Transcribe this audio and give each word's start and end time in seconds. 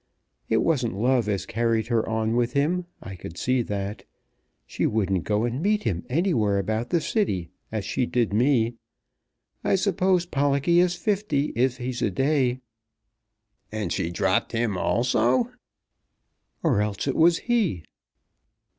It 0.49 0.63
wasn't 0.63 0.95
love 0.99 1.29
as 1.29 1.45
carried 1.45 1.89
her 1.89 2.09
on 2.09 2.35
with 2.35 2.53
him. 2.53 2.87
I 3.03 3.13
could 3.15 3.37
see 3.37 3.61
that. 3.61 4.03
She 4.65 4.87
wouldn't 4.87 5.25
go 5.25 5.43
and 5.45 5.61
meet 5.61 5.83
him 5.83 6.07
anywhere 6.09 6.57
about 6.57 6.89
the 6.89 6.99
City, 6.99 7.51
as 7.71 7.85
she 7.85 8.07
did 8.07 8.33
me. 8.33 8.77
I 9.63 9.75
suppose 9.75 10.25
Pollocky 10.25 10.79
is 10.79 10.95
fifty, 10.95 11.53
if 11.55 11.77
he's 11.77 12.01
a 12.01 12.09
day." 12.09 12.61
"And 13.71 13.93
she 13.93 14.09
dropped 14.09 14.53
him 14.53 14.75
also?" 14.75 15.51
"Or 16.63 16.81
else 16.81 17.07
it 17.07 17.15
was 17.15 17.37
he." 17.45 17.83